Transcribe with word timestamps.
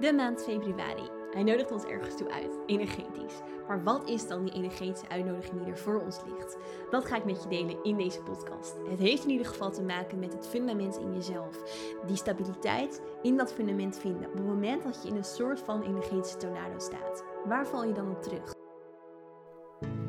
De 0.00 0.12
maand 0.12 0.42
februari. 0.42 1.10
Hij 1.30 1.42
nodigt 1.42 1.72
ons 1.72 1.84
ergens 1.84 2.16
toe 2.16 2.32
uit, 2.32 2.58
energetisch. 2.66 3.40
Maar 3.68 3.82
wat 3.82 4.08
is 4.08 4.26
dan 4.26 4.44
die 4.44 4.54
energetische 4.54 5.08
uitnodiging 5.08 5.58
die 5.58 5.72
er 5.72 5.78
voor 5.78 6.00
ons 6.00 6.20
ligt? 6.26 6.56
Dat 6.90 7.04
ga 7.04 7.16
ik 7.16 7.24
met 7.24 7.42
je 7.42 7.48
delen 7.48 7.84
in 7.84 7.96
deze 7.96 8.22
podcast. 8.22 8.74
Het 8.90 8.98
heeft 8.98 9.24
in 9.24 9.30
ieder 9.30 9.46
geval 9.46 9.70
te 9.70 9.82
maken 9.82 10.18
met 10.18 10.32
het 10.32 10.46
fundament 10.46 10.98
in 10.98 11.14
jezelf. 11.14 11.62
Die 12.06 12.16
stabiliteit 12.16 13.02
in 13.22 13.36
dat 13.36 13.52
fundament 13.52 13.98
vinden. 13.98 14.26
Op 14.26 14.36
het 14.36 14.46
moment 14.46 14.82
dat 14.82 15.02
je 15.02 15.08
in 15.08 15.16
een 15.16 15.24
soort 15.24 15.60
van 15.60 15.82
energetische 15.82 16.36
tornado 16.36 16.78
staat. 16.78 17.24
Waar 17.44 17.66
val 17.66 17.84
je 17.84 17.92
dan 17.92 18.10
op 18.10 18.22
terug? 18.22 18.57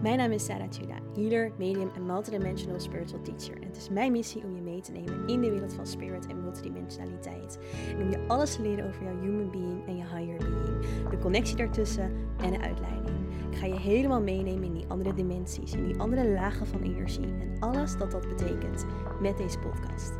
Mijn 0.02 0.18
naam 0.18 0.32
is 0.32 0.46
Sarah 0.46 0.70
Tuna, 0.70 0.96
healer, 1.16 1.52
medium 1.58 1.92
en 1.96 2.06
multidimensional 2.06 2.80
spiritual 2.80 3.22
teacher. 3.22 3.56
En 3.56 3.68
het 3.68 3.78
is 3.78 3.90
mijn 3.90 4.12
missie 4.12 4.44
om 4.44 4.56
je 4.56 4.62
mee 4.62 4.82
te 4.82 4.92
nemen 4.92 5.28
in 5.28 5.42
de 5.42 5.50
wereld 5.50 5.74
van 5.74 5.88
spirit 5.88 6.28
en 6.28 6.42
multidimensionaliteit. 6.42 7.60
En 7.90 8.02
om 8.02 8.10
je 8.10 8.28
alles 8.28 8.56
te 8.56 8.62
leren 8.62 8.88
over 8.88 9.04
jouw 9.04 9.20
human 9.20 9.52
being 9.52 9.88
en 9.88 9.98
je 9.98 10.04
higher 10.04 10.38
being. 10.38 11.10
De 11.10 11.18
connectie 11.18 11.56
daartussen 11.56 12.12
en 12.43 12.52
de 12.52 12.60
uitleiding. 12.60 13.18
Ik 13.52 13.57
ga 13.57 13.66
je 13.66 13.80
helemaal 13.80 14.21
meenemen 14.21 14.64
in 14.64 14.74
die 14.74 14.86
andere 14.88 15.14
dimensies, 15.14 15.74
in 15.74 15.86
die 15.86 16.00
andere 16.00 16.29
lagen 16.29 16.68
van 16.68 16.82
energie 16.82 17.34
en 17.40 17.60
alles 17.60 17.98
dat 17.98 18.12
dat 18.12 18.28
betekent 18.28 18.86
met 19.21 19.38
deze 19.38 19.60
podcast. 19.60 20.12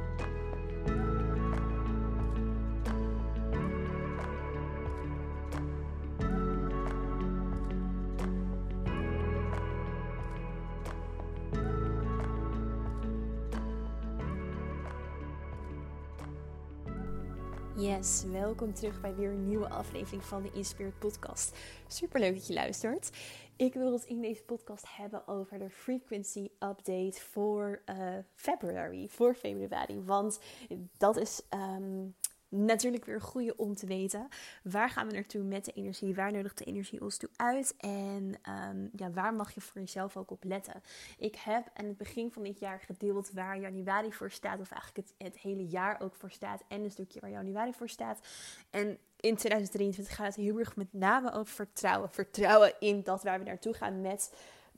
Yes, 17.80 18.24
welkom 18.24 18.74
terug 18.74 19.02
bij 19.02 19.16
weer 19.16 19.30
een 19.30 19.48
nieuwe 19.48 19.70
aflevering 19.70 20.24
van 20.24 20.42
de 20.42 20.52
Inspired 20.54 21.00
Podcast. 21.00 21.58
Super 21.88 22.20
leuk 22.20 22.34
dat 22.34 22.48
je 22.48 22.54
luistert. 22.54 23.10
Ik 23.56 23.74
wil 23.74 23.94
het 23.94 24.04
in 24.04 24.22
deze 24.22 24.44
podcast 24.44 24.86
hebben 24.88 25.28
over 25.28 25.60
de 25.60 25.70
frequency 25.70 26.50
update 26.60 27.20
voor 27.20 27.82
uh, 27.86 28.18
February, 28.34 29.08
voor 29.08 29.36
februari. 29.36 30.02
Want 30.02 30.40
dat 30.98 31.18
is 31.18 31.42
ehm, 31.50 32.08
natuurlijk 32.50 33.06
weer 33.06 33.16
een 33.16 33.22
goede 33.22 33.58
om 33.58 33.76
te 33.76 33.86
weten. 33.86 34.28
Waar 34.64 34.90
gaan 34.90 35.08
we 35.08 35.14
naartoe 35.14 35.44
met 35.44 35.66
de 35.66 35.72
energie? 35.72 36.16
Waar 36.16 36.32
nodigt 36.32 36.58
de 36.58 36.64
energie 36.64 37.02
ons 37.02 37.18
toe 37.18 37.30
uit? 37.36 37.76
En 37.78 38.36
um, 38.50 38.90
ja, 38.96 39.12
waar 39.12 39.34
mag 39.34 39.54
je 39.54 39.62
voor 39.62 39.82
jezelf 39.82 40.18
ook 40.18 40.32
op 40.32 40.44
letten? 40.44 40.82
Ik 41.18 41.36
heb 41.36 41.70
aan 41.74 41.86
het 41.86 41.98
begin 41.98 42.32
van 42.32 42.44
dit 42.44 42.60
jaar 42.60 42.80
gedeeld 42.80 43.32
waar 43.32 43.60
januari 43.60 44.14
voor 44.14 44.32
staat. 44.32 44.60
Of 44.60 44.72
eigenlijk 44.72 45.08
het, 45.08 45.28
het 45.28 45.40
hele 45.40 45.68
jaar 45.68 46.02
ook 46.02 46.16
voor 46.16 46.32
staat. 46.32 46.64
En 46.68 46.84
een 46.84 46.92
stukje 46.92 47.20
waar 47.20 47.30
januari 47.30 47.74
voor 47.74 47.90
staat. 47.90 48.20
En 48.70 48.98
in 49.20 49.36
2023 49.36 50.16
gaat 50.16 50.26
het 50.26 50.36
heel 50.36 50.60
erg 50.60 50.76
met 50.76 50.94
name 50.94 51.32
over 51.32 51.54
vertrouwen. 51.54 52.10
Vertrouwen 52.10 52.74
in 52.80 53.04
dat 53.04 53.24
waar 53.24 53.40
we 53.40 53.46
naartoe 53.46 53.74
gaan 53.74 54.02
met 54.02 54.32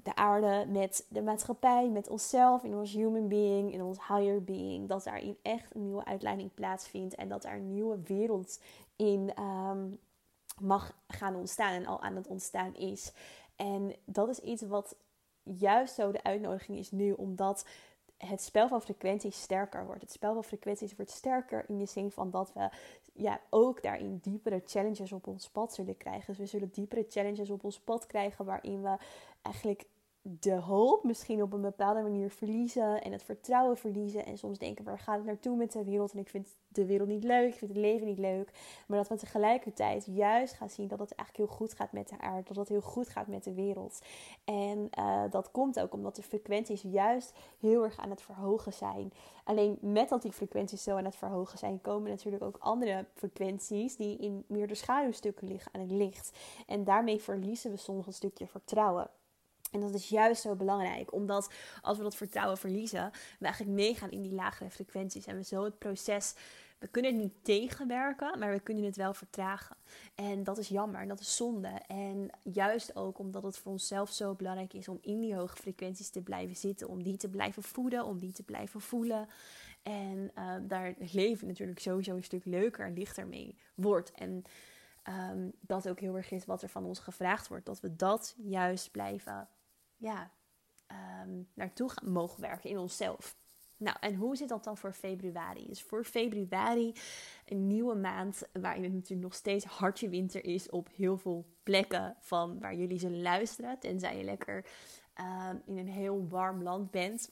de 0.03 0.15
aarde, 0.15 0.65
met 0.67 1.05
de 1.09 1.21
maatschappij, 1.21 1.89
met 1.89 2.09
onszelf, 2.09 2.63
in 2.63 2.75
ons 2.75 2.93
human 2.93 3.27
being, 3.27 3.73
in 3.73 3.83
ons 3.83 4.07
higher 4.07 4.43
being. 4.43 4.87
Dat 4.87 5.03
daarin 5.03 5.37
echt 5.41 5.75
een 5.75 5.83
nieuwe 5.83 6.05
uitleiding 6.05 6.53
plaatsvindt 6.53 7.15
en 7.15 7.29
dat 7.29 7.45
er 7.45 7.53
een 7.53 7.73
nieuwe 7.73 7.99
wereld 8.03 8.59
in 8.95 9.33
um, 9.39 9.99
mag 10.59 10.97
gaan 11.07 11.35
ontstaan 11.35 11.73
en 11.73 11.85
al 11.85 12.01
aan 12.01 12.15
het 12.15 12.27
ontstaan 12.27 12.75
is. 12.75 13.11
En 13.55 13.95
dat 14.05 14.29
is 14.29 14.39
iets 14.39 14.61
wat 14.61 14.95
juist 15.43 15.93
zo 15.93 16.11
de 16.11 16.23
uitnodiging 16.23 16.77
is 16.77 16.91
nu, 16.91 17.11
omdat 17.11 17.65
het 18.17 18.41
spel 18.41 18.67
van 18.67 18.81
frequenties 18.81 19.41
sterker 19.41 19.85
wordt. 19.85 20.01
Het 20.01 20.11
spel 20.11 20.33
van 20.33 20.43
frequenties 20.43 20.95
wordt 20.95 21.11
sterker 21.11 21.65
in 21.67 21.77
de 21.77 21.85
zin 21.85 22.11
van 22.11 22.31
dat 22.31 22.53
we 22.53 22.69
ja, 23.13 23.41
ook 23.49 23.81
daarin 23.81 24.17
diepere 24.21 24.61
challenges 24.65 25.11
op 25.11 25.27
ons 25.27 25.49
pad 25.49 25.73
zullen 25.73 25.97
krijgen. 25.97 26.25
Dus 26.27 26.37
we 26.37 26.45
zullen 26.45 26.69
diepere 26.71 27.05
challenges 27.09 27.49
op 27.49 27.63
ons 27.63 27.79
pad 27.79 28.05
krijgen 28.05 28.45
waarin 28.45 28.81
we 28.81 28.97
eigenlijk 29.41 29.85
de 30.23 30.55
hoop 30.55 31.03
misschien 31.03 31.41
op 31.41 31.53
een 31.53 31.61
bepaalde 31.61 32.01
manier 32.01 32.29
verliezen 32.29 33.01
en 33.01 33.11
het 33.11 33.23
vertrouwen 33.23 33.77
verliezen. 33.77 34.25
En 34.25 34.37
soms 34.37 34.57
denken, 34.57 34.85
waar 34.85 34.99
gaat 34.99 35.17
het 35.17 35.25
naartoe 35.25 35.55
met 35.55 35.71
de 35.71 35.83
wereld? 35.83 36.11
En 36.11 36.19
ik 36.19 36.29
vind 36.29 36.55
de 36.67 36.85
wereld 36.85 37.09
niet 37.09 37.23
leuk, 37.23 37.47
ik 37.47 37.57
vind 37.57 37.71
het 37.71 37.79
leven 37.79 38.07
niet 38.07 38.17
leuk. 38.17 38.51
Maar 38.87 38.97
dat 38.97 39.07
we 39.07 39.15
tegelijkertijd 39.15 40.05
juist 40.05 40.53
gaan 40.53 40.69
zien 40.69 40.87
dat 40.87 40.99
het 40.99 41.15
eigenlijk 41.15 41.49
heel 41.49 41.57
goed 41.57 41.73
gaat 41.73 41.91
met 41.91 42.09
de 42.09 42.19
aarde. 42.19 42.43
Dat 42.43 42.55
het 42.55 42.69
heel 42.69 42.81
goed 42.81 43.09
gaat 43.09 43.27
met 43.27 43.43
de 43.43 43.53
wereld. 43.53 43.99
En 44.43 44.89
uh, 44.99 45.23
dat 45.29 45.51
komt 45.51 45.79
ook 45.79 45.93
omdat 45.93 46.15
de 46.15 46.23
frequenties 46.23 46.81
juist 46.81 47.33
heel 47.59 47.83
erg 47.83 47.97
aan 47.97 48.09
het 48.09 48.21
verhogen 48.21 48.73
zijn. 48.73 49.13
Alleen 49.43 49.77
met 49.81 50.09
dat 50.09 50.21
die 50.21 50.31
frequenties 50.31 50.83
zo 50.83 50.97
aan 50.97 51.05
het 51.05 51.15
verhogen 51.15 51.57
zijn, 51.57 51.81
komen 51.81 52.09
natuurlijk 52.09 52.43
ook 52.43 52.57
andere 52.59 53.05
frequenties 53.13 53.95
die 53.95 54.17
in 54.17 54.43
meer 54.47 54.67
de 54.67 54.75
schaduwstukken 54.75 55.47
liggen 55.47 55.73
aan 55.73 55.81
het 55.81 55.91
licht. 55.91 56.39
En 56.67 56.83
daarmee 56.83 57.21
verliezen 57.21 57.71
we 57.71 57.77
soms 57.77 58.07
een 58.07 58.13
stukje 58.13 58.47
vertrouwen. 58.47 59.09
En 59.71 59.79
dat 59.79 59.93
is 59.93 60.09
juist 60.09 60.41
zo 60.41 60.55
belangrijk, 60.55 61.13
omdat 61.13 61.53
als 61.81 61.97
we 61.97 62.03
dat 62.03 62.15
vertrouwen 62.15 62.57
verliezen, 62.57 63.11
we 63.39 63.45
eigenlijk 63.45 63.75
meegaan 63.75 64.11
in 64.11 64.21
die 64.21 64.33
lagere 64.33 64.69
frequenties 64.69 65.25
en 65.25 65.35
we 65.35 65.43
zo 65.43 65.63
het 65.63 65.77
proces, 65.77 66.35
we 66.79 66.87
kunnen 66.87 67.11
het 67.11 67.21
niet 67.21 67.43
tegenwerken, 67.43 68.39
maar 68.39 68.51
we 68.51 68.59
kunnen 68.59 68.83
het 68.83 68.95
wel 68.95 69.13
vertragen. 69.13 69.75
En 70.15 70.43
dat 70.43 70.57
is 70.57 70.67
jammer, 70.67 71.07
dat 71.07 71.19
is 71.19 71.35
zonde. 71.35 71.81
En 71.87 72.29
juist 72.43 72.95
ook 72.95 73.19
omdat 73.19 73.43
het 73.43 73.57
voor 73.57 73.71
onszelf 73.71 74.09
zo 74.09 74.33
belangrijk 74.33 74.73
is 74.73 74.87
om 74.87 74.97
in 75.01 75.19
die 75.19 75.35
hoge 75.35 75.55
frequenties 75.55 76.09
te 76.09 76.21
blijven 76.21 76.55
zitten, 76.55 76.87
om 76.87 77.03
die 77.03 77.17
te 77.17 77.29
blijven 77.29 77.63
voeden, 77.63 78.05
om 78.05 78.19
die 78.19 78.31
te 78.31 78.43
blijven 78.43 78.81
voelen. 78.81 79.27
En 79.83 80.31
uh, 80.37 80.53
daar 80.61 80.85
het 80.85 81.13
leven 81.13 81.47
natuurlijk 81.47 81.79
sowieso 81.79 82.15
een 82.15 82.23
stuk 82.23 82.45
leuker 82.45 82.85
en 82.85 82.93
lichter 82.93 83.27
mee 83.27 83.57
wordt. 83.75 84.11
En 84.11 84.43
um, 85.31 85.51
dat 85.59 85.89
ook 85.89 85.99
heel 85.99 86.15
erg 86.15 86.31
is 86.31 86.45
wat 86.45 86.61
er 86.61 86.69
van 86.69 86.85
ons 86.85 86.99
gevraagd 86.99 87.47
wordt, 87.47 87.65
dat 87.65 87.79
we 87.79 87.95
dat 87.95 88.35
juist 88.37 88.91
blijven 88.91 89.47
ja, 90.01 90.31
um, 91.23 91.47
naartoe 91.53 91.89
gaan, 91.89 92.11
mogen 92.11 92.41
werken 92.41 92.69
in 92.69 92.77
onszelf. 92.77 93.35
Nou, 93.77 93.97
en 93.99 94.15
hoe 94.15 94.35
zit 94.35 94.49
dat 94.49 94.63
dan 94.63 94.77
voor 94.77 94.93
februari? 94.93 95.67
Dus 95.67 95.81
voor 95.81 96.03
februari 96.03 96.93
een 97.45 97.67
nieuwe 97.67 97.95
maand 97.95 98.43
waarin 98.53 98.83
het 98.83 98.93
natuurlijk 98.93 99.21
nog 99.21 99.33
steeds 99.33 99.65
hartje 99.65 100.09
winter 100.09 100.45
is 100.45 100.69
op 100.69 100.89
heel 100.95 101.17
veel 101.17 101.45
plekken 101.63 102.15
van 102.19 102.59
waar 102.59 102.75
jullie 102.75 102.99
zullen 102.99 103.21
luisteren. 103.21 103.79
Tenzij 103.79 104.17
je 104.17 104.23
lekker 104.23 104.65
um, 105.49 105.61
in 105.65 105.77
een 105.77 105.87
heel 105.87 106.27
warm 106.27 106.63
land 106.63 106.91
bent. 106.91 107.31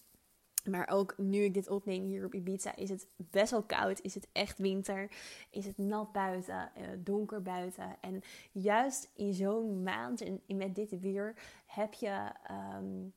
Maar 0.66 0.88
ook 0.88 1.18
nu 1.18 1.44
ik 1.44 1.54
dit 1.54 1.70
opneem 1.70 2.04
hier 2.04 2.26
op 2.26 2.34
Ibiza, 2.34 2.76
is 2.76 2.90
het 2.90 3.08
best 3.16 3.52
wel 3.52 3.64
koud. 3.64 4.02
Is 4.02 4.14
het 4.14 4.28
echt 4.32 4.58
winter? 4.58 5.12
Is 5.50 5.66
het 5.66 5.78
nat 5.78 6.12
buiten? 6.12 6.72
Uh, 6.78 6.88
donker 6.98 7.42
buiten? 7.42 7.98
En 8.02 8.22
juist 8.52 9.12
in 9.16 9.34
zo'n 9.34 9.84
maand 9.84 10.22
en 10.22 10.42
met 10.58 10.76
dit 10.76 11.00
weer 11.00 11.36
heb 11.66 11.94
je 11.94 12.32
um, 12.78 13.14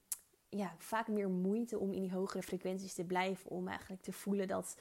ja, 0.49 0.75
vaak 0.79 1.09
meer 1.09 1.31
moeite 1.31 1.79
om 1.79 1.93
in 1.93 2.01
die 2.01 2.13
hogere 2.13 2.43
frequenties 2.43 2.95
te 2.95 3.05
blijven. 3.05 3.51
Om 3.51 3.69
eigenlijk 3.69 4.03
te 4.03 4.13
voelen 4.13 4.49
dat 4.49 4.77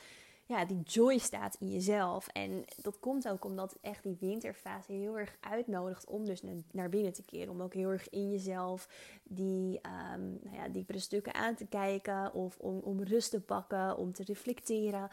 ja, 0.52 0.66
die 0.66 0.82
joy 0.82 1.18
staat 1.18 1.56
in 1.60 1.72
jezelf. 1.72 2.28
En 2.28 2.66
dat 2.82 3.00
komt 3.00 3.30
ook 3.30 3.46
omdat 3.46 3.78
echt 3.82 4.04
die 4.04 4.18
winterfase 4.20 4.92
heel 4.92 5.18
erg 5.18 5.38
uitnodigt 5.40 6.06
om 6.06 6.26
dus 6.26 6.42
naar 6.72 6.90
binnen 6.90 7.14
te 7.14 7.24
keren. 7.24 7.50
Om 7.50 7.62
ook 7.62 7.74
heel 7.74 7.90
erg 7.90 8.10
in 8.10 8.30
jezelf 8.32 8.90
die 9.24 9.80
um, 10.14 10.40
nou 10.44 10.56
ja, 10.56 10.68
diepere 10.68 11.00
stukken 11.00 11.34
aan 11.34 11.56
te 11.56 11.66
kijken. 11.66 12.34
Of 12.34 12.58
om, 12.60 12.80
om 12.80 13.04
rust 13.04 13.32
te 13.32 13.42
pakken, 13.42 13.98
om 13.98 14.14
te 14.14 14.24
reflecteren. 14.24 15.10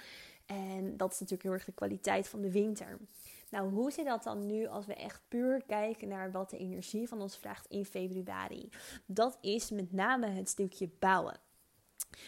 En 0.47 0.97
dat 0.97 1.13
is 1.13 1.19
natuurlijk 1.19 1.43
heel 1.43 1.53
erg 1.53 1.65
de 1.65 1.73
kwaliteit 1.73 2.29
van 2.29 2.41
de 2.41 2.51
winter. 2.51 2.99
Nou, 3.51 3.71
hoe 3.71 3.91
zit 3.91 4.05
dat 4.05 4.23
dan 4.23 4.47
nu 4.47 4.67
als 4.67 4.87
we 4.87 4.95
echt 4.95 5.23
puur 5.29 5.63
kijken 5.67 6.09
naar 6.09 6.33
wat 6.33 6.51
de 6.51 6.59
energie 6.59 7.09
van 7.09 7.21
ons 7.21 7.37
vraagt 7.37 7.67
in 7.67 7.85
februari? 7.85 8.69
Dat 9.07 9.39
is 9.41 9.71
met 9.71 9.93
name 9.93 10.27
het 10.27 10.49
stukje 10.49 10.91
bouwen. 10.99 11.41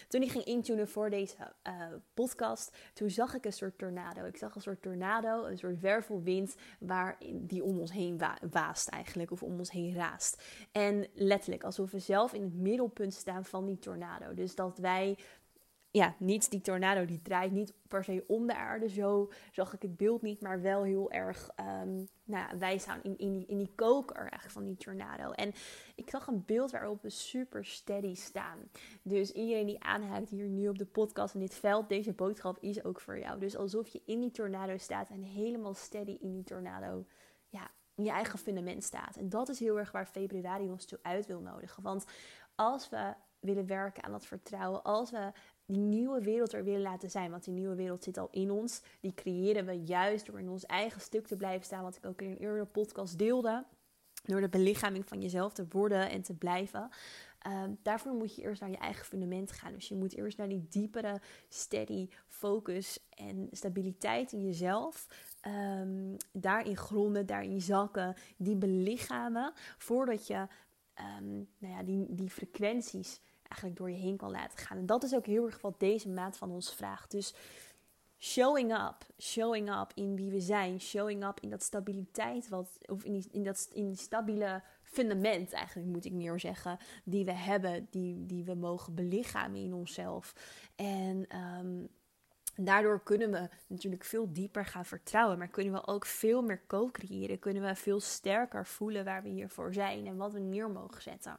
Toen 0.08 0.22
ik 0.22 0.30
ging 0.30 0.44
intunen 0.44 0.88
voor 0.88 1.10
deze 1.10 1.36
uh, 1.68 1.86
podcast, 2.14 2.76
toen 2.94 3.10
zag 3.10 3.34
ik 3.34 3.44
een 3.44 3.52
soort 3.52 3.78
tornado. 3.78 4.24
Ik 4.24 4.36
zag 4.36 4.54
een 4.54 4.60
soort 4.60 4.82
tornado, 4.82 5.44
een 5.44 5.58
soort 5.58 5.80
wervelwind 5.80 6.56
waar 6.78 7.18
die 7.32 7.64
om 7.64 7.78
ons 7.78 7.92
heen 7.92 8.18
wa 8.18 8.38
waast 8.50 8.88
eigenlijk, 8.88 9.30
of 9.30 9.42
om 9.42 9.58
ons 9.58 9.70
heen 9.70 9.94
raast. 9.94 10.42
En 10.72 11.06
letterlijk, 11.14 11.64
alsof 11.64 11.90
we 11.90 11.98
zelf 11.98 12.32
in 12.32 12.42
het 12.42 12.54
middelpunt 12.54 13.14
staan 13.14 13.44
van 13.44 13.66
die 13.66 13.78
tornado. 13.78 14.34
Dus 14.34 14.54
dat 14.54 14.78
wij 14.78 15.18
ja, 15.92 16.14
niet 16.18 16.50
die 16.50 16.60
tornado 16.60 17.04
die 17.04 17.22
draait 17.22 17.52
niet 17.52 17.72
per 17.88 18.04
se 18.04 18.24
om 18.26 18.46
de 18.46 18.56
aarde. 18.56 18.88
Zo 18.88 19.32
zag 19.52 19.72
ik 19.72 19.82
het 19.82 19.96
beeld 19.96 20.22
niet, 20.22 20.40
maar 20.40 20.60
wel 20.60 20.82
heel 20.82 21.10
erg. 21.10 21.50
Um, 21.82 22.08
nou, 22.24 22.58
wij 22.58 22.78
staan 22.78 23.00
in, 23.02 23.18
in, 23.18 23.32
die, 23.32 23.46
in 23.46 23.58
die 23.58 23.72
koker 23.74 24.16
eigenlijk 24.16 24.50
van 24.50 24.64
die 24.64 24.76
tornado. 24.76 25.30
En 25.30 25.52
ik 25.94 26.10
zag 26.10 26.26
een 26.26 26.44
beeld 26.46 26.70
waarop 26.70 27.02
we 27.02 27.10
super 27.10 27.64
steady 27.64 28.14
staan. 28.14 28.58
Dus 29.02 29.32
iedereen 29.32 29.66
die 29.66 29.82
aanhaakt 29.82 30.28
hier 30.28 30.48
nu 30.48 30.68
op 30.68 30.78
de 30.78 30.86
podcast 30.86 31.34
en 31.34 31.40
dit 31.40 31.54
veld, 31.54 31.88
deze 31.88 32.12
boodschap 32.12 32.58
is 32.60 32.84
ook 32.84 33.00
voor 33.00 33.18
jou. 33.18 33.40
Dus 33.40 33.56
alsof 33.56 33.88
je 33.88 34.02
in 34.06 34.20
die 34.20 34.30
tornado 34.30 34.76
staat 34.76 35.08
en 35.08 35.22
helemaal 35.22 35.74
steady 35.74 36.16
in 36.20 36.32
die 36.32 36.44
tornado. 36.44 37.06
Ja, 37.48 37.70
in 37.94 38.04
je 38.04 38.10
eigen 38.10 38.38
fundament 38.38 38.84
staat. 38.84 39.16
En 39.16 39.28
dat 39.28 39.48
is 39.48 39.58
heel 39.58 39.78
erg 39.78 39.92
waar 39.92 40.06
februari 40.06 40.70
ons 40.70 40.84
toe 40.86 40.98
uit 41.02 41.26
wil 41.26 41.40
nodigen. 41.40 41.82
Want 41.82 42.04
als 42.54 42.88
we 42.88 43.14
willen 43.40 43.66
werken 43.66 44.02
aan 44.02 44.12
dat 44.12 44.26
vertrouwen, 44.26 44.82
als 44.82 45.10
we 45.10 45.32
die 45.70 45.82
nieuwe 45.82 46.20
wereld 46.20 46.52
er 46.52 46.64
willen 46.64 46.80
laten 46.80 47.10
zijn. 47.10 47.30
Want 47.30 47.44
die 47.44 47.54
nieuwe 47.54 47.74
wereld 47.74 48.02
zit 48.02 48.18
al 48.18 48.28
in 48.30 48.50
ons. 48.50 48.82
Die 49.00 49.14
creëren 49.14 49.66
we 49.66 49.72
juist 49.72 50.26
door 50.26 50.38
in 50.38 50.48
ons 50.48 50.66
eigen 50.66 51.00
stuk 51.00 51.26
te 51.26 51.36
blijven 51.36 51.64
staan. 51.64 51.82
Wat 51.82 51.96
ik 51.96 52.06
ook 52.06 52.22
in 52.22 52.30
een 52.30 52.38
eerdere 52.38 52.64
podcast 52.64 53.18
deelde. 53.18 53.64
Door 54.24 54.40
de 54.40 54.48
belichaming 54.48 55.08
van 55.08 55.20
jezelf 55.20 55.52
te 55.52 55.66
worden 55.68 56.10
en 56.10 56.22
te 56.22 56.34
blijven. 56.34 56.90
Um, 57.46 57.78
daarvoor 57.82 58.12
moet 58.12 58.34
je 58.34 58.42
eerst 58.42 58.60
naar 58.60 58.70
je 58.70 58.76
eigen 58.76 59.04
fundament 59.04 59.52
gaan. 59.52 59.72
Dus 59.72 59.88
je 59.88 59.94
moet 59.94 60.14
eerst 60.14 60.38
naar 60.38 60.48
die 60.48 60.66
diepere, 60.68 61.20
steady 61.48 62.08
focus 62.26 62.98
en 63.10 63.48
stabiliteit 63.50 64.32
in 64.32 64.44
jezelf. 64.44 65.06
Um, 65.46 66.16
daarin 66.32 66.76
gronden, 66.76 67.26
daarin 67.26 67.60
zakken, 67.60 68.14
die 68.36 68.56
belichamen. 68.56 69.52
Voordat 69.78 70.26
je 70.26 70.46
um, 71.18 71.48
nou 71.58 71.74
ja, 71.74 71.82
die, 71.82 72.06
die 72.14 72.30
frequenties 72.30 73.20
eigenlijk 73.50 73.76
door 73.76 73.90
je 73.90 73.96
heen 73.96 74.16
kan 74.16 74.30
laten 74.30 74.58
gaan. 74.58 74.76
En 74.76 74.86
dat 74.86 75.02
is 75.02 75.14
ook 75.14 75.26
heel 75.26 75.46
erg 75.46 75.60
wat 75.60 75.80
deze 75.80 76.08
maand 76.08 76.36
van 76.36 76.50
ons 76.50 76.74
vraagt. 76.74 77.10
Dus 77.10 77.34
showing 78.18 78.72
up, 78.72 79.06
showing 79.18 79.70
up 79.80 79.92
in 79.94 80.16
wie 80.16 80.30
we 80.30 80.40
zijn, 80.40 80.80
showing 80.80 81.24
up 81.24 81.40
in 81.40 81.50
dat 81.50 81.62
stabiliteit, 81.62 82.48
wat, 82.48 82.78
of 82.86 83.04
in, 83.04 83.24
in 83.30 83.44
dat 83.44 83.68
in 83.72 83.96
stabiele 83.96 84.62
fundament 84.82 85.52
eigenlijk 85.52 85.88
moet 85.88 86.04
ik 86.04 86.12
meer 86.12 86.40
zeggen, 86.40 86.78
die 87.04 87.24
we 87.24 87.32
hebben, 87.32 87.86
die, 87.90 88.26
die 88.26 88.44
we 88.44 88.54
mogen 88.54 88.94
belichamen 88.94 89.60
in 89.60 89.74
onszelf. 89.74 90.34
En 90.76 91.36
um, 91.36 91.88
daardoor 92.56 93.02
kunnen 93.02 93.30
we 93.30 93.48
natuurlijk 93.66 94.04
veel 94.04 94.32
dieper 94.32 94.64
gaan 94.64 94.84
vertrouwen, 94.84 95.38
maar 95.38 95.48
kunnen 95.48 95.72
we 95.72 95.86
ook 95.86 96.06
veel 96.06 96.42
meer 96.42 96.62
co-creëren, 96.66 97.38
kunnen 97.38 97.62
we 97.62 97.74
veel 97.74 98.00
sterker 98.00 98.66
voelen 98.66 99.04
waar 99.04 99.22
we 99.22 99.28
hiervoor 99.28 99.72
zijn 99.72 100.06
en 100.06 100.16
wat 100.16 100.32
we 100.32 100.40
neer 100.40 100.70
mogen 100.70 101.02
zetten. 101.02 101.36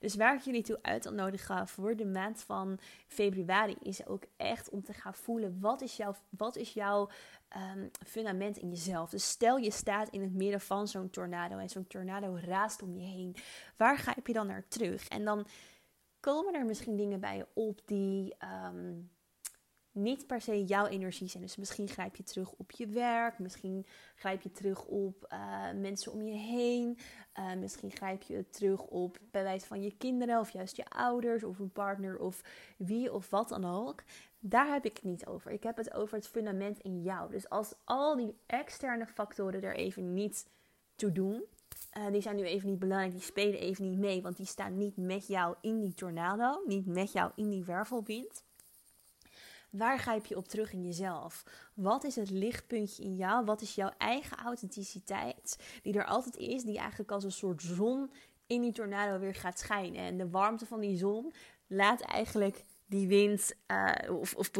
Dus 0.00 0.14
waar 0.14 0.34
ik 0.34 0.40
jullie 0.40 0.62
toe 0.62 0.78
uit 0.82 1.10
nodigen 1.10 1.68
voor 1.68 1.96
de 1.96 2.06
maand 2.06 2.42
van 2.42 2.78
februari 3.06 3.76
is 3.82 4.06
ook 4.06 4.22
echt 4.36 4.70
om 4.70 4.84
te 4.84 4.92
gaan 4.92 5.14
voelen 5.14 5.60
wat 5.60 5.80
is 5.80 5.96
jouw, 5.96 6.14
wat 6.28 6.56
is 6.56 6.72
jouw 6.72 7.08
um, 7.56 7.90
fundament 8.06 8.56
in 8.56 8.68
jezelf. 8.68 9.10
Dus 9.10 9.28
stel 9.28 9.56
je 9.56 9.70
staat 9.70 10.08
in 10.08 10.22
het 10.22 10.34
midden 10.34 10.60
van 10.60 10.88
zo'n 10.88 11.10
tornado 11.10 11.58
en 11.58 11.68
zo'n 11.68 11.86
tornado 11.86 12.38
raast 12.44 12.82
om 12.82 12.94
je 12.94 13.06
heen. 13.06 13.36
Waar 13.76 13.98
ga 13.98 14.14
je 14.24 14.32
dan 14.32 14.46
naar 14.46 14.68
terug? 14.68 15.08
En 15.08 15.24
dan 15.24 15.46
komen 16.20 16.54
er 16.54 16.64
misschien 16.64 16.96
dingen 16.96 17.20
bij 17.20 17.36
je 17.36 17.46
op 17.54 17.80
die 17.84 18.34
um, 18.64 19.10
niet 19.96 20.26
per 20.26 20.40
se 20.40 20.64
jouw 20.64 20.86
energie 20.86 21.28
zijn. 21.28 21.42
Dus 21.42 21.56
misschien 21.56 21.88
grijp 21.88 22.16
je 22.16 22.22
terug 22.22 22.52
op 22.52 22.70
je 22.70 22.86
werk, 22.86 23.38
misschien 23.38 23.86
grijp 24.14 24.42
je 24.42 24.50
terug 24.50 24.84
op 24.84 25.32
uh, 25.32 25.80
mensen 25.80 26.12
om 26.12 26.22
je 26.22 26.34
heen, 26.34 26.98
uh, 27.38 27.54
misschien 27.54 27.90
grijp 27.90 28.22
je 28.22 28.48
terug 28.50 28.82
op 28.82 29.18
bij 29.30 29.42
wijze 29.42 29.66
van 29.66 29.82
je 29.82 29.96
kinderen 29.96 30.40
of 30.40 30.50
juist 30.50 30.76
je 30.76 30.84
ouders 30.88 31.44
of 31.44 31.58
een 31.58 31.72
partner 31.72 32.18
of 32.18 32.42
wie 32.78 33.12
of 33.12 33.30
wat 33.30 33.48
dan 33.48 33.64
ook. 33.64 34.02
Daar 34.38 34.72
heb 34.72 34.84
ik 34.84 34.96
het 34.96 35.04
niet 35.04 35.26
over. 35.26 35.50
Ik 35.50 35.62
heb 35.62 35.76
het 35.76 35.94
over 35.94 36.16
het 36.16 36.28
fundament 36.28 36.78
in 36.78 37.02
jou. 37.02 37.30
Dus 37.30 37.48
als 37.48 37.74
al 37.84 38.16
die 38.16 38.34
externe 38.46 39.06
factoren 39.06 39.62
er 39.62 39.76
even 39.76 40.14
niet 40.14 40.48
toe 40.94 41.12
doen, 41.12 41.44
uh, 41.98 42.06
die 42.10 42.20
zijn 42.20 42.36
nu 42.36 42.42
even 42.42 42.68
niet 42.68 42.78
belangrijk, 42.78 43.12
die 43.12 43.20
spelen 43.20 43.60
even 43.60 43.90
niet 43.90 43.98
mee, 43.98 44.22
want 44.22 44.36
die 44.36 44.46
staan 44.46 44.76
niet 44.76 44.96
met 44.96 45.26
jou 45.26 45.56
in 45.60 45.80
die 45.80 45.94
tornado, 45.94 46.62
niet 46.66 46.86
met 46.86 47.12
jou 47.12 47.30
in 47.34 47.50
die 47.50 47.64
wervelwind. 47.64 48.44
Waar 49.76 49.98
grijp 49.98 50.26
je 50.26 50.36
op 50.36 50.48
terug 50.48 50.72
in 50.72 50.84
jezelf? 50.84 51.44
Wat 51.74 52.04
is 52.04 52.16
het 52.16 52.30
lichtpuntje 52.30 53.02
in 53.02 53.16
jou? 53.16 53.44
Wat 53.44 53.60
is 53.60 53.74
jouw 53.74 53.90
eigen 53.98 54.36
authenticiteit 54.36 55.78
die 55.82 55.98
er 55.98 56.04
altijd 56.04 56.36
is, 56.36 56.62
die 56.62 56.78
eigenlijk 56.78 57.10
als 57.10 57.24
een 57.24 57.32
soort 57.32 57.62
zon 57.62 58.10
in 58.46 58.60
die 58.60 58.72
tornado 58.72 59.18
weer 59.18 59.34
gaat 59.34 59.58
schijnen? 59.58 60.00
En 60.00 60.16
de 60.16 60.30
warmte 60.30 60.66
van 60.66 60.80
die 60.80 60.96
zon 60.96 61.32
laat 61.66 62.00
eigenlijk 62.00 62.64
die 62.86 63.08
wind, 63.08 63.54
uh, 63.66 63.92
of, 64.20 64.34
of 64.34 64.50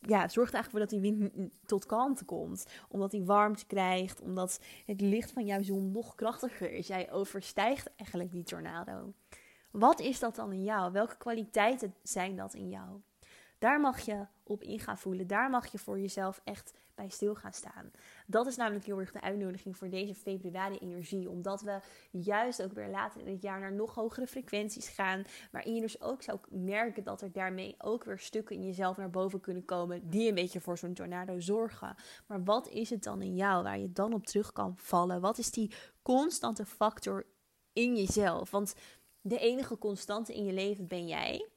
ja, 0.00 0.28
zorgt 0.28 0.54
eigenlijk 0.54 0.70
voor 0.70 0.80
dat 0.80 0.90
die 0.90 1.00
wind 1.00 1.50
tot 1.66 1.86
kalmte 1.86 2.24
komt. 2.24 2.66
Omdat 2.88 3.10
die 3.10 3.24
warmte 3.24 3.66
krijgt, 3.66 4.20
omdat 4.20 4.60
het 4.86 5.00
licht 5.00 5.32
van 5.32 5.44
jouw 5.44 5.62
zon 5.62 5.92
nog 5.92 6.14
krachtiger 6.14 6.72
is. 6.72 6.86
Jij 6.86 7.12
overstijgt 7.12 7.90
eigenlijk 7.96 8.32
die 8.32 8.44
tornado. 8.44 9.12
Wat 9.70 10.00
is 10.00 10.18
dat 10.18 10.34
dan 10.34 10.52
in 10.52 10.64
jou? 10.64 10.92
Welke 10.92 11.16
kwaliteiten 11.16 11.94
zijn 12.02 12.36
dat 12.36 12.54
in 12.54 12.68
jou? 12.68 13.00
Daar 13.58 13.80
mag 13.80 14.00
je 14.00 14.26
op 14.46 14.62
in 14.62 14.80
gaan 14.80 14.98
voelen. 14.98 15.26
Daar 15.26 15.50
mag 15.50 15.72
je 15.72 15.78
voor 15.78 16.00
jezelf 16.00 16.40
echt 16.44 16.72
bij 16.94 17.08
stil 17.08 17.34
gaan 17.34 17.52
staan. 17.52 17.90
Dat 18.26 18.46
is 18.46 18.56
namelijk 18.56 18.84
heel 18.84 18.98
erg 18.98 19.12
de 19.12 19.20
uitnodiging 19.20 19.76
voor 19.76 19.88
deze 19.88 20.14
februari-energie. 20.14 21.30
Omdat 21.30 21.62
we 21.62 21.80
juist 22.10 22.62
ook 22.62 22.72
weer 22.72 22.88
later 22.88 23.20
in 23.20 23.32
het 23.32 23.42
jaar 23.42 23.60
naar 23.60 23.72
nog 23.72 23.94
hogere 23.94 24.26
frequenties 24.26 24.88
gaan. 24.88 25.24
Waarin 25.50 25.74
je 25.74 25.80
dus 25.80 26.00
ook 26.00 26.22
zou 26.22 26.38
merken 26.48 27.04
dat 27.04 27.22
er 27.22 27.32
daarmee 27.32 27.74
ook 27.78 28.04
weer 28.04 28.18
stukken 28.18 28.56
in 28.56 28.64
jezelf 28.64 28.96
naar 28.96 29.10
boven 29.10 29.40
kunnen 29.40 29.64
komen. 29.64 30.10
Die 30.10 30.28
een 30.28 30.34
beetje 30.34 30.60
voor 30.60 30.78
zo'n 30.78 30.94
tornado 30.94 31.40
zorgen. 31.40 31.94
Maar 32.26 32.44
wat 32.44 32.68
is 32.68 32.90
het 32.90 33.02
dan 33.02 33.22
in 33.22 33.34
jou 33.34 33.62
waar 33.62 33.78
je 33.78 33.92
dan 33.92 34.12
op 34.12 34.26
terug 34.26 34.52
kan 34.52 34.74
vallen? 34.76 35.20
Wat 35.20 35.38
is 35.38 35.50
die 35.50 35.72
constante 36.02 36.66
factor 36.66 37.26
in 37.72 37.96
jezelf? 37.96 38.50
Want 38.50 38.74
de 39.20 39.38
enige 39.38 39.78
constante 39.78 40.34
in 40.34 40.44
je 40.44 40.52
leven 40.52 40.86
ben 40.86 41.06
jij 41.06 41.48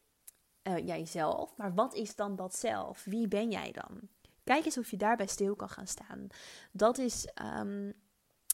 uh, 0.69 0.87
jijzelf. 0.87 1.57
Maar 1.57 1.73
wat 1.73 1.93
is 1.93 2.15
dan 2.15 2.35
dat 2.35 2.55
zelf? 2.55 3.03
Wie 3.03 3.27
ben 3.27 3.51
jij 3.51 3.71
dan? 3.71 3.99
Kijk 4.43 4.65
eens 4.65 4.77
of 4.77 4.91
je 4.91 4.97
daarbij 4.97 5.27
stil 5.27 5.55
kan 5.55 5.69
gaan 5.69 5.87
staan. 5.87 6.27
Dat 6.71 6.97
is 6.97 7.27
um, 7.59 7.93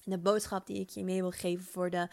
de 0.03 0.17
boodschap 0.17 0.67
die 0.67 0.79
ik 0.79 0.89
je 0.89 1.03
mee 1.03 1.21
wil 1.21 1.31
geven 1.31 1.65
voor 1.65 1.89
de 1.89 2.07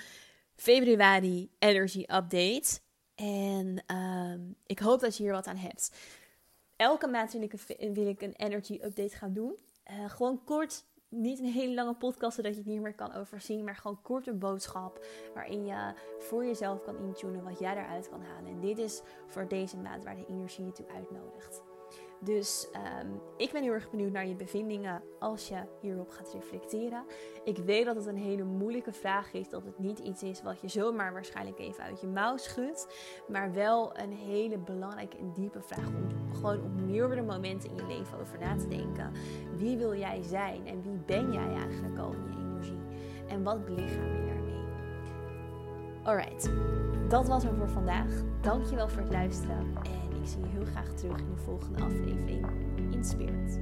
februari 0.55 1.51
Energy 1.59 2.01
Update. 2.01 2.81
En 3.15 3.97
um, 3.97 4.57
ik 4.67 4.79
hoop 4.79 5.01
dat 5.01 5.17
je 5.17 5.23
hier 5.23 5.33
wat 5.33 5.47
aan 5.47 5.57
hebt. 5.57 5.91
Elke 6.77 7.07
maand 7.07 7.33
wil 7.33 7.43
ik 8.07 8.23
een, 8.23 8.33
Energy 8.33 8.79
Update 8.83 9.17
gaan 9.17 9.33
doen. 9.33 9.55
Uh, 9.91 10.11
gewoon 10.11 10.45
kort 10.45 10.85
niet 11.13 11.39
een 11.39 11.45
hele 11.45 11.75
lange 11.75 11.95
podcast 11.95 12.37
zodat 12.37 12.53
je 12.53 12.59
het 12.59 12.69
niet 12.69 12.81
meer 12.81 12.95
kan 12.95 13.15
overzien, 13.15 13.65
maar 13.65 13.77
gewoon 13.77 14.03
kort 14.03 14.27
een 14.27 14.39
boodschap 14.39 15.07
waarin 15.35 15.67
je 15.67 15.95
voor 16.19 16.45
jezelf 16.45 16.83
kan 16.83 16.99
intunen 16.99 17.45
wat 17.45 17.59
jij 17.59 17.77
eruit 17.77 18.09
kan 18.09 18.23
halen. 18.23 18.51
En 18.51 18.61
dit 18.61 18.79
is 18.79 19.03
voor 19.27 19.49
deze 19.49 19.77
maand 19.77 20.05
waar 20.05 20.17
de 20.17 20.27
energie 20.27 20.65
je 20.65 20.73
toe 20.73 20.87
uitnodigt. 20.95 21.72
Dus 22.25 22.69
um, 23.03 23.21
ik 23.37 23.53
ben 23.53 23.63
heel 23.63 23.73
erg 23.73 23.91
benieuwd 23.91 24.13
naar 24.13 24.27
je 24.27 24.35
bevindingen 24.35 25.03
als 25.19 25.49
je 25.49 25.63
hierop 25.81 26.11
gaat 26.11 26.33
reflecteren. 26.33 27.05
Ik 27.45 27.57
weet 27.57 27.85
dat 27.85 27.97
het 27.97 28.07
een 28.07 28.17
hele 28.17 28.45
moeilijke 28.45 28.93
vraag 28.93 29.33
is, 29.33 29.49
dat 29.49 29.65
het 29.65 29.79
niet 29.79 29.99
iets 29.99 30.23
is 30.23 30.43
wat 30.43 30.61
je 30.61 30.69
zomaar 30.69 31.13
waarschijnlijk 31.13 31.59
even 31.59 31.85
uit 31.85 32.01
je 32.01 32.07
mouw 32.07 32.37
schudt, 32.37 32.87
maar 33.29 33.53
wel 33.53 33.99
een 33.99 34.13
hele 34.13 34.59
belangrijke 34.59 35.17
en 35.17 35.33
diepe 35.33 35.63
vraag 35.63 35.87
om 35.87 36.35
gewoon 36.35 36.65
op 36.65 36.81
meerdere 36.81 37.23
momenten 37.23 37.71
in 37.71 37.77
je 37.77 37.87
leven 37.87 38.19
over 38.19 38.39
na 38.39 38.57
te 38.57 38.69
denken. 38.69 39.13
Wie 39.57 39.77
wil 39.77 39.95
jij 39.95 40.23
zijn 40.23 40.67
en 40.67 40.83
wie 40.83 40.99
ben 41.07 41.33
jij 41.33 41.55
eigenlijk 41.55 41.99
al 41.99 42.13
in 42.13 42.23
je 42.23 42.39
energie? 42.39 42.81
En 43.29 43.43
wat 43.43 43.65
belichaam 43.65 44.17
je 44.17 44.27
daarmee? 44.27 44.65
Alright, 46.03 46.51
dat 47.13 47.29
was 47.29 47.45
het 47.45 47.53
voor 47.59 47.69
vandaag. 47.69 48.07
Dankjewel 48.41 48.89
voor 48.89 49.03
het 49.03 49.11
luisteren. 49.11 49.57
En 49.83 50.17
ik 50.23 50.29
zie 50.29 50.41
je 50.41 50.49
heel 50.49 50.65
graag 50.65 50.89
terug 50.95 51.19
in 51.19 51.31
de 51.35 51.43
volgende 51.43 51.83
aflevering 51.83 52.47
in 52.91 53.05
Spirit. 53.05 53.61